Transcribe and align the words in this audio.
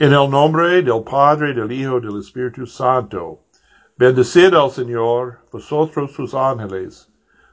En 0.00 0.12
el 0.12 0.28
nombre 0.28 0.82
del 0.82 1.04
Padre, 1.04 1.54
del 1.54 1.70
Hijo, 1.70 2.00
del 2.00 2.18
Espíritu 2.18 2.66
Santo. 2.66 3.38
Bendecid 3.96 4.52
al 4.52 4.68
Señor, 4.68 5.38
vosotros 5.52 6.10
sus 6.10 6.34
ángeles, 6.34 7.08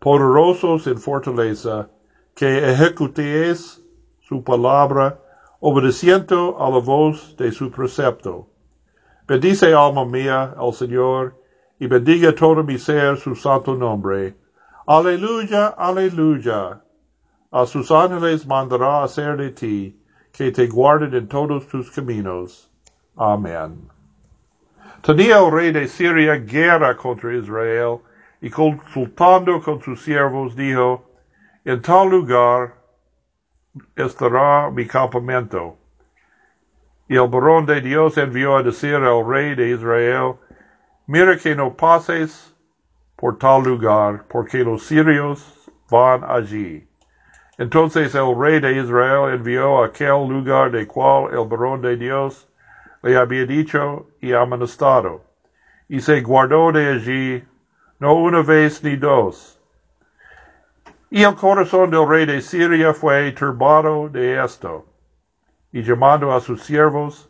poderosos 0.00 0.86
en 0.86 0.96
fortaleza, 0.96 1.90
que 2.34 2.70
ejecutéis 2.70 3.82
su 4.22 4.42
palabra, 4.42 5.20
obedeciendo 5.60 6.56
a 6.58 6.70
la 6.70 6.78
voz 6.78 7.36
de 7.36 7.52
su 7.52 7.70
precepto. 7.70 8.48
Bendice 9.28 9.74
alma 9.74 10.06
mía 10.06 10.54
al 10.56 10.72
Señor, 10.72 11.38
y 11.78 11.86
bendiga 11.86 12.34
todo 12.34 12.64
mi 12.64 12.78
ser 12.78 13.18
su 13.18 13.34
santo 13.34 13.74
nombre. 13.74 14.34
Aleluya, 14.86 15.74
aleluya. 15.76 16.80
A 17.50 17.66
sus 17.66 17.90
ángeles 17.90 18.46
mandará 18.46 19.02
hacer 19.02 19.36
de 19.36 19.50
ti, 19.50 20.01
que 20.32 20.50
te 20.50 20.66
guarden 20.66 21.14
en 21.14 21.28
todos 21.28 21.68
tus 21.68 21.90
caminos. 21.90 22.70
Amén. 23.16 23.88
Tenía 25.02 25.38
el 25.38 25.50
rey 25.50 25.72
de 25.72 25.86
Siria 25.88 26.36
guerra 26.36 26.96
contra 26.96 27.34
Israel, 27.34 27.98
y 28.40 28.50
consultando 28.50 29.60
con 29.60 29.80
sus 29.80 30.02
siervos 30.02 30.56
dijo, 30.56 31.04
en 31.64 31.80
tal 31.80 32.10
lugar 32.10 32.74
estará 33.94 34.70
mi 34.70 34.86
campamento. 34.86 35.76
Y 37.08 37.16
el 37.16 37.28
varón 37.28 37.66
de 37.66 37.80
Dios 37.80 38.16
envió 38.16 38.56
a 38.56 38.62
decir 38.62 38.94
al 38.94 39.26
rey 39.26 39.54
de 39.54 39.70
Israel, 39.70 40.34
mira 41.06 41.36
que 41.36 41.54
no 41.54 41.76
pases 41.76 42.54
por 43.16 43.38
tal 43.38 43.62
lugar, 43.62 44.24
porque 44.28 44.64
los 44.64 44.84
sirios 44.84 45.70
van 45.88 46.24
allí. 46.24 46.86
Entonces 47.58 48.14
el 48.14 48.34
rey 48.38 48.60
de 48.60 48.78
Israel 48.78 49.34
envió 49.34 49.82
a 49.82 49.86
aquel 49.86 50.26
lugar 50.28 50.70
de 50.70 50.86
cual 50.86 51.32
el 51.32 51.46
varón 51.46 51.82
de 51.82 51.96
Dios 51.96 52.48
le 53.02 53.16
había 53.16 53.44
dicho 53.44 54.06
y 54.20 54.32
amonestado, 54.32 55.22
y 55.88 56.00
se 56.00 56.20
guardó 56.22 56.72
de 56.72 56.92
allí 56.92 57.44
no 57.98 58.14
una 58.14 58.42
vez 58.42 58.82
ni 58.82 58.96
dos. 58.96 59.60
Y 61.10 61.24
el 61.24 61.34
corazón 61.34 61.90
del 61.90 62.08
rey 62.08 62.24
de 62.24 62.40
Siria 62.40 62.94
fue 62.94 63.32
turbado 63.32 64.08
de 64.08 64.42
esto, 64.42 64.86
y 65.72 65.82
llamando 65.82 66.32
a 66.32 66.40
sus 66.40 66.62
siervos, 66.62 67.28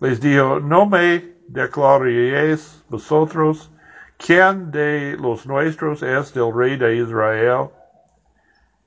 les 0.00 0.20
dijo, 0.20 0.58
no 0.58 0.86
me 0.86 1.34
declaréis 1.48 2.82
vosotros 2.88 3.70
quién 4.16 4.70
de 4.70 5.16
los 5.20 5.46
nuestros 5.46 6.02
es 6.02 6.32
del 6.32 6.52
rey 6.54 6.76
de 6.76 6.96
Israel. 6.96 7.68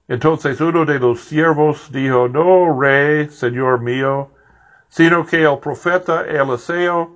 Entonces 0.07 0.59
uno 0.59 0.85
de 0.85 0.99
los 0.99 1.21
siervos 1.21 1.89
dijo, 1.91 2.27
no, 2.27 2.77
rey, 2.79 3.29
señor 3.29 3.79
mío, 3.81 4.29
sino 4.89 5.25
que 5.25 5.43
el 5.43 5.57
profeta 5.59 6.25
Eliseo 6.25 7.09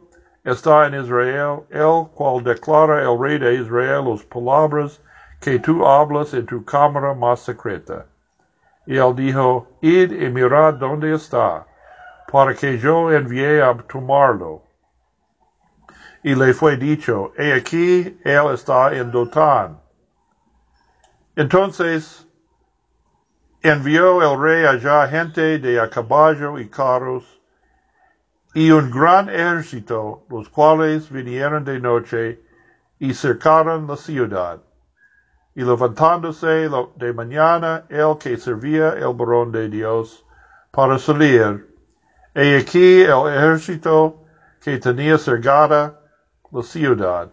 está 0.46 0.88
en 0.88 0.96
Israel, 0.96 1.64
el 1.70 2.08
cual 2.16 2.44
declara 2.44 3.02
el 3.04 3.20
rey 3.20 3.38
de 3.38 3.56
Israel 3.56 4.06
las 4.10 4.24
palabras 4.24 5.02
que 5.42 5.60
tú 5.60 5.86
hablas 5.86 6.34
en 6.34 6.46
tu 6.46 6.64
cámara 6.64 7.14
más 7.14 7.42
secreta. 7.42 8.06
Y 8.86 8.98
él 8.98 9.14
dijo, 9.16 9.68
id 9.82 10.12
y 10.12 10.30
mirad 10.30 10.76
dónde 10.76 11.14
está, 11.14 11.66
para 12.32 12.54
que 12.54 12.80
yo 12.80 13.12
envíe 13.12 13.60
a 13.62 13.76
tomarlo. 13.90 14.64
Y 16.24 16.34
le 16.36 16.54
fue 16.54 16.78
dicho, 16.78 17.34
he 17.38 17.52
aquí, 17.52 18.18
él 18.24 18.54
está 18.54 18.96
en 18.96 19.12
Dotán. 19.12 19.78
Entonces 21.36 22.27
envió 23.62 24.22
el 24.22 24.40
rey 24.40 24.66
allá 24.66 25.08
gente 25.08 25.60
de 25.60 25.80
a 25.80 25.90
caballo 25.90 26.60
y 26.60 26.70
carros, 26.70 27.24
y 28.54 28.72
un 28.72 28.90
gran 28.90 29.30
ejército, 29.30 30.26
los 30.30 30.50
cuales 30.50 31.12
vinieron 31.12 31.64
de 31.64 31.80
noche 31.80 32.42
y 33.00 33.14
cercaron 33.14 33.88
la 33.88 33.96
ciudad. 33.96 34.60
Y 35.54 35.62
levantándose 35.62 36.70
de 36.96 37.14
mañana 37.14 37.86
el 37.90 38.18
que 38.18 38.38
servía 38.38 38.94
el 38.94 39.14
varón 39.14 39.52
de 39.52 39.70
Dios 39.70 40.26
para 40.72 40.98
salir, 40.98 41.68
he 42.34 42.58
aquí 42.58 43.02
el 43.02 43.28
ejército 43.28 44.24
que 44.62 44.78
tenía 44.78 45.18
cercada 45.18 46.00
la 46.52 46.64
ciudad, 46.64 47.32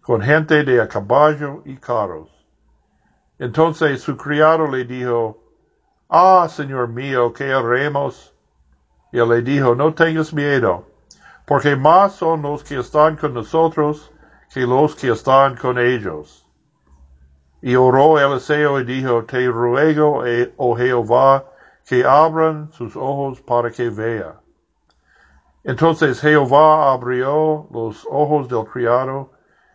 con 0.00 0.20
gente 0.20 0.64
de 0.64 0.80
a 0.80 0.88
caballo 0.88 1.62
y 1.64 1.76
carros. 1.76 2.33
Entonces 3.44 4.00
su 4.00 4.16
criado 4.16 4.66
le 4.68 4.86
dijo, 4.86 5.38
Ah, 6.08 6.48
Señor 6.48 6.88
mío, 6.88 7.30
¿qué 7.34 7.52
haremos? 7.52 8.34
Y 9.12 9.18
él 9.18 9.28
le 9.28 9.42
dijo, 9.42 9.74
no 9.74 9.92
tengas 9.92 10.32
miedo, 10.32 10.86
porque 11.44 11.76
más 11.76 12.14
son 12.14 12.40
los 12.40 12.64
que 12.64 12.78
están 12.78 13.16
con 13.16 13.34
nosotros 13.34 14.10
que 14.50 14.60
los 14.60 14.96
que 14.96 15.10
están 15.10 15.56
con 15.56 15.78
ellos. 15.78 16.46
Y 17.60 17.76
oró 17.76 18.18
Eliseo 18.18 18.80
y 18.80 18.84
dijo, 18.84 19.24
te 19.24 19.46
ruego, 19.46 20.24
oh 20.56 20.74
Jehová, 20.74 21.44
que 21.86 22.02
abran 22.02 22.72
sus 22.72 22.96
ojos 22.96 23.42
para 23.42 23.70
que 23.70 23.90
vea. 23.90 24.40
Entonces 25.64 26.18
Jehová 26.18 26.94
abrió 26.94 27.68
los 27.70 28.06
ojos 28.10 28.48
del 28.48 28.64
criado 28.64 29.32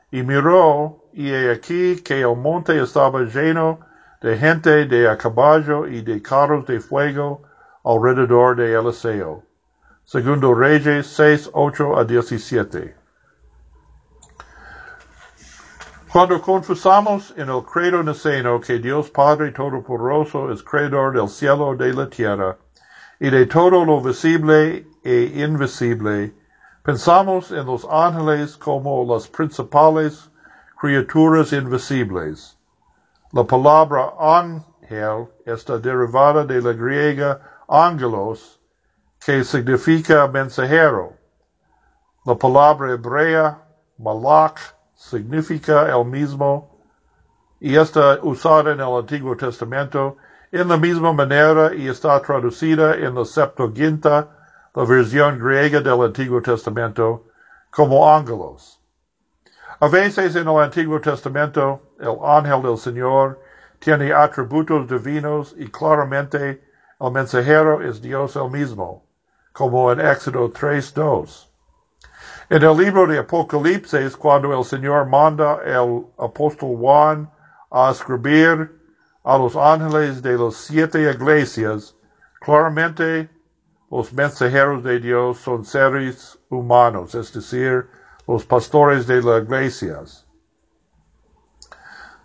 y 0.10 0.24
miró, 0.24 0.99
y 1.14 1.32
he 1.32 1.52
aquí 1.52 1.98
que 2.02 2.22
el 2.22 2.36
monte 2.36 2.82
estaba 2.82 3.22
lleno 3.22 3.80
de 4.22 4.38
gente 4.38 4.86
de 4.86 5.08
a 5.08 5.18
caballo 5.18 5.88
y 5.88 6.02
de 6.02 6.22
carros 6.22 6.66
de 6.66 6.80
fuego 6.80 7.44
alrededor 7.84 8.56
de 8.56 8.74
Eliseo. 8.74 9.44
Segundo 10.06 10.54
Reyes 10.54 11.08
6, 11.08 11.52
8 11.54 11.98
a 11.98 12.04
17. 12.04 12.96
Cuando 16.12 16.42
confesamos 16.42 17.34
en 17.38 17.50
el 17.50 17.64
credo 17.64 18.02
niceno 18.02 18.60
que 18.60 18.80
Dios 18.80 19.12
Padre 19.12 19.52
Todopoderoso 19.52 20.52
es 20.52 20.64
creador 20.64 21.14
del 21.14 21.30
cielo 21.30 21.76
y 21.76 21.78
de 21.78 21.94
la 21.94 22.10
tierra, 22.10 22.58
y 23.20 23.30
de 23.30 23.46
todo 23.46 23.86
lo 23.86 24.02
visible 24.02 24.88
e 25.04 25.32
invisible, 25.36 26.34
pensamos 26.84 27.52
en 27.52 27.68
los 27.68 27.86
ángeles 27.88 28.58
como 28.58 29.06
las 29.06 29.28
principales 29.28 30.32
criaturas 30.80 31.52
invisibles. 31.52 32.56
La 33.34 33.44
palabra 33.44 34.14
ángel 34.18 35.28
está 35.46 35.78
derivada 35.78 36.46
de 36.46 36.62
la 36.62 36.72
griega 36.72 37.42
angelos, 37.68 38.60
que 39.20 39.44
significa 39.44 40.26
mensajero. 40.30 41.18
La 42.26 42.34
palabra 42.36 42.94
hebrea 42.94 43.58
malach 43.98 44.58
significa 44.96 45.90
el 45.90 46.06
mismo 46.06 46.70
y 47.60 47.76
está 47.76 48.18
usada 48.24 48.72
en 48.72 48.80
el 48.80 48.96
Antiguo 48.96 49.36
Testamento 49.36 50.16
en 50.54 50.70
la 50.70 50.78
misma 50.78 51.12
manera 51.12 51.76
y 51.76 51.90
está 51.90 52.22
traducida 52.22 52.96
en 52.96 53.16
la 53.16 53.26
Septuaginta, 53.26 54.30
la 54.74 54.86
versión 54.86 55.40
griega 55.40 55.82
del 55.82 56.02
Antiguo 56.02 56.42
Testamento, 56.42 57.26
como 57.70 58.10
ángelos. 58.10 58.79
A 59.82 59.88
veces 59.88 60.36
en 60.36 60.46
el 60.46 60.60
Antiguo 60.60 61.00
Testamento, 61.00 61.82
el 62.02 62.18
ángel 62.22 62.64
del 62.64 62.78
Señor 62.78 63.40
tiene 63.80 64.12
atributos 64.12 64.90
divinos 64.90 65.56
y 65.58 65.70
claramente 65.70 66.62
el 67.00 67.12
mensajero 67.12 67.82
es 67.82 68.02
Dios 68.02 68.36
el 68.36 68.52
mismo, 68.52 69.06
como 69.54 69.90
en 69.94 70.02
Éxodo 70.02 70.52
3.2. 70.52 71.48
En 72.50 72.62
el 72.62 72.76
libro 72.76 73.08
de 73.08 73.20
Apocalipsis, 73.20 74.18
cuando 74.18 74.52
el 74.52 74.66
Señor 74.66 75.08
manda 75.08 75.62
el 75.64 76.06
apóstol 76.18 76.76
Juan 76.78 77.32
a 77.72 77.92
escribir 77.92 78.70
a 79.24 79.38
los 79.38 79.56
ángeles 79.56 80.22
de 80.22 80.38
las 80.38 80.56
siete 80.56 81.10
iglesias, 81.10 81.96
claramente 82.42 83.30
los 83.90 84.12
mensajeros 84.12 84.84
de 84.84 85.00
Dios 85.00 85.38
son 85.38 85.64
seres 85.64 86.38
humanos, 86.50 87.16
es 87.16 87.32
decir, 87.32 87.88
los 88.30 88.46
pastores 88.46 89.08
de 89.08 89.24
las 89.24 89.42
iglesias. 89.42 90.28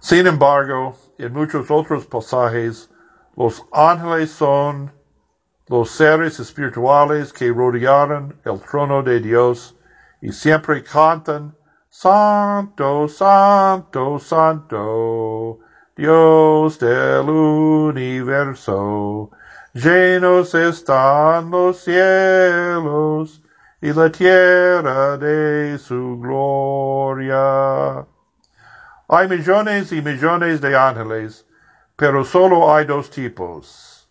Sin 0.00 0.26
embargo, 0.26 0.94
en 1.16 1.32
muchos 1.32 1.70
otros 1.70 2.04
pasajes, 2.04 2.90
los 3.36 3.64
ángeles 3.72 4.30
son 4.30 4.92
los 5.68 5.90
seres 5.90 6.38
espirituales 6.38 7.32
que 7.32 7.50
rodearon 7.50 8.38
el 8.44 8.60
trono 8.60 9.02
de 9.02 9.18
Dios 9.18 9.74
y 10.20 10.30
siempre 10.30 10.84
cantan, 10.84 11.56
Santo, 11.88 13.08
Santo, 13.08 14.18
Santo, 14.18 15.58
Dios 15.96 16.78
del 16.80 17.30
universo. 17.30 19.30
Llenos 19.72 20.54
están 20.54 21.50
los 21.50 21.78
cielos 21.78 23.40
y 23.84 23.92
la 23.92 24.10
tierra 24.10 25.18
de 25.18 25.76
su 25.78 26.18
gloria. 26.18 28.06
Hay 29.08 29.28
millones 29.28 29.92
y 29.92 30.00
millones 30.00 30.62
de 30.62 30.74
ángeles, 30.74 31.46
pero 31.94 32.24
solo 32.24 32.74
hay 32.74 32.86
dos 32.86 33.10
tipos. 33.10 34.08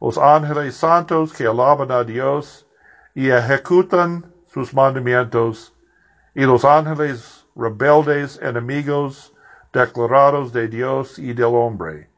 Los 0.00 0.18
ángeles 0.18 0.74
santos 0.74 1.32
que 1.32 1.46
alaban 1.46 1.92
a 1.92 2.02
Dios 2.02 2.66
y 3.14 3.30
ejecutan 3.30 4.26
sus 4.52 4.74
mandamientos, 4.74 5.72
y 6.34 6.44
los 6.44 6.64
ángeles 6.64 7.46
rebeldes 7.54 8.40
enemigos 8.42 9.32
declarados 9.72 10.52
de 10.52 10.66
Dios 10.66 11.20
y 11.20 11.32
del 11.32 11.54
hombre. 11.54 12.10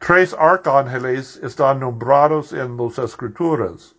Tres 0.00 0.36
arcángeles 0.38 1.40
están 1.42 1.80
nombrados 1.80 2.52
en 2.52 2.76
las 2.76 2.98
escrituras. 2.98 3.94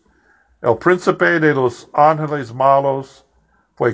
El 0.62 0.78
príncipe 0.78 1.40
de 1.40 1.54
los 1.54 1.90
ángeles 1.94 2.54
malos 2.54 3.26
fue 3.76 3.94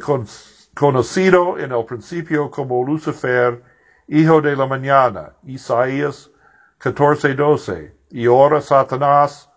conocido 0.73 1.59
en 1.59 1.71
el 1.71 1.85
principio 1.85 2.49
como 2.49 2.83
Lucifer, 2.83 3.61
hijo 4.07 4.41
de 4.41 4.55
la 4.55 4.65
mañana, 4.65 5.33
Isaías 5.43 6.31
14:12, 6.79 7.93
y 8.09 8.25
ahora 8.25 8.61
Satanás, 8.61 9.47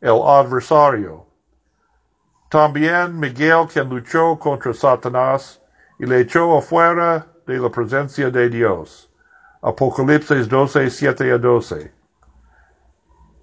el 0.00 0.22
adversario. 0.24 1.26
También 2.48 3.18
Miguel 3.18 3.66
quien 3.66 3.88
luchó 3.88 4.38
contra 4.38 4.72
Satanás 4.72 5.60
y 5.98 6.06
le 6.06 6.20
echó 6.20 6.58
afuera 6.58 7.26
de 7.44 7.58
la 7.58 7.70
presencia 7.70 8.30
de 8.30 8.48
Dios. 8.48 9.10
Apocalipsis 9.62 10.48
12, 10.48 10.90
7 10.90 11.32
a 11.32 11.38
12. 11.38 11.92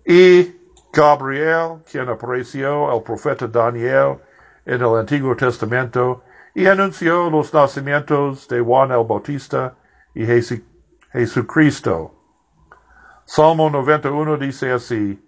Y 0.05 0.58
Gabriel, 0.91 1.83
quien 1.89 2.09
apareció 2.09 2.89
al 2.91 3.03
profeta 3.03 3.47
Daniel 3.47 4.17
en 4.65 4.81
el 4.81 4.95
Antiguo 4.97 5.35
Testamento 5.35 6.23
y 6.55 6.65
anunció 6.65 7.29
los 7.29 7.53
nacimientos 7.53 8.47
de 8.47 8.59
Juan 8.59 8.91
el 8.91 9.05
Bautista 9.05 9.75
y 10.15 10.25
Jesucristo. 11.13 12.15
Salmo 13.25 13.69
91 13.69 14.37
dice 14.37 14.71
así, 14.71 15.23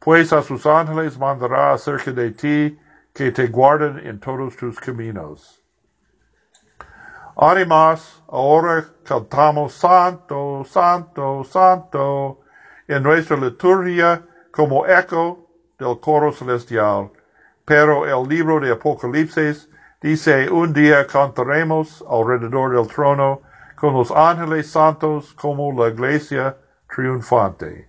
pues 0.00 0.32
a 0.32 0.42
sus 0.42 0.66
ángeles 0.66 1.16
mandará 1.18 1.72
acerca 1.72 2.10
de 2.10 2.32
ti 2.32 2.78
que 3.12 3.30
te 3.30 3.46
guarden 3.46 4.04
en 4.04 4.18
todos 4.18 4.56
tus 4.56 4.80
caminos. 4.80 5.62
Además, 7.36 8.22
ahora 8.28 8.84
cantamos 9.04 9.74
Santo, 9.74 10.64
Santo, 10.64 11.44
Santo 11.44 12.40
en 12.88 13.02
nuestra 13.02 13.36
liturgia 13.36 14.22
como 14.54 14.86
eco 14.86 15.48
del 15.78 15.98
coro 16.00 16.32
celestial. 16.32 17.10
Pero 17.64 18.06
el 18.06 18.28
libro 18.28 18.60
de 18.60 18.70
Apocalipsis 18.70 19.68
dice, 20.00 20.48
un 20.48 20.72
día 20.72 21.06
cantaremos 21.06 22.04
alrededor 22.08 22.76
del 22.76 22.86
trono 22.86 23.40
con 23.74 23.94
los 23.94 24.10
ángeles 24.12 24.70
santos 24.70 25.34
como 25.34 25.72
la 25.72 25.88
iglesia 25.88 26.56
triunfante. 26.94 27.88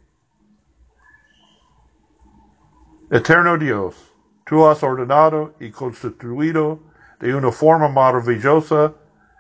Eterno 3.12 3.58
Dios, 3.58 4.12
tú 4.46 4.66
has 4.66 4.82
ordenado 4.82 5.54
y 5.60 5.70
constituido 5.70 6.80
de 7.20 7.36
una 7.36 7.52
forma 7.52 7.90
maravillosa 7.90 8.94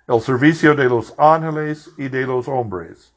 el 0.08 0.22
servicio 0.22 0.76
de 0.76 0.86
los 0.86 1.16
ángeles 1.18 1.90
y 1.98 2.08
de 2.08 2.28
los 2.28 2.48
hombres. 2.48 3.12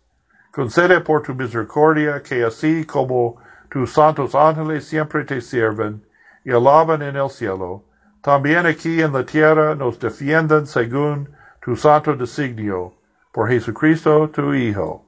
Concede 0.50 1.00
por 1.00 1.22
tu 1.22 1.34
misericordia 1.34 2.22
que 2.22 2.42
así 2.42 2.86
como 2.86 3.36
tus 3.70 3.92
santos 3.92 4.34
ángeles 4.34 4.86
siempre 4.86 5.24
te 5.24 5.40
sirven 5.40 6.02
y 6.44 6.50
alaban 6.50 7.02
en 7.02 7.16
el 7.16 7.30
cielo, 7.30 7.84
también 8.22 8.66
aquí 8.66 9.00
en 9.00 9.12
la 9.12 9.24
tierra 9.24 9.74
nos 9.74 9.98
defiendan 9.98 10.66
según 10.66 11.28
tu 11.62 11.76
santo 11.76 12.14
designio, 12.16 12.94
por 13.32 13.48
Jesucristo 13.48 14.28
tu 14.30 14.54
Hijo, 14.54 15.04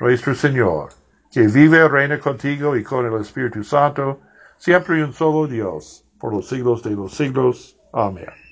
nuestro 0.00 0.34
Señor, 0.34 0.90
que 1.32 1.46
vive, 1.46 1.88
reina 1.88 2.18
contigo 2.18 2.76
y 2.76 2.82
con 2.82 3.06
el 3.06 3.20
Espíritu 3.20 3.64
Santo, 3.64 4.20
siempre 4.58 4.98
y 4.98 5.02
un 5.02 5.12
solo 5.12 5.46
Dios, 5.46 6.04
por 6.18 6.34
los 6.34 6.48
siglos 6.48 6.82
de 6.82 6.90
los 6.90 7.14
siglos. 7.14 7.76
Amén. 7.92 8.51